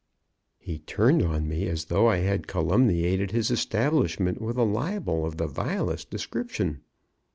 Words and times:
He 0.57 0.79
turned 0.79 1.21
on 1.21 1.47
me 1.47 1.67
as 1.67 1.85
though 1.85 2.07
I 2.07 2.17
had 2.21 2.47
calumniated 2.47 3.29
his 3.29 3.51
establishment 3.51 4.41
with 4.41 4.57
a 4.57 4.63
libel 4.63 5.27
of 5.27 5.37
the 5.37 5.45
vilest 5.45 6.09
description. 6.09 6.81